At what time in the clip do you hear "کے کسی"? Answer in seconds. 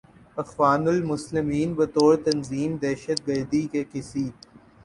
3.71-4.29